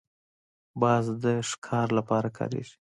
باز 0.81 1.05
د 1.23 1.25
ښکار 1.49 1.87
لپاره 1.97 2.29
کارېږي 2.37 2.75